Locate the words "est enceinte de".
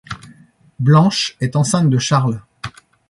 1.41-1.99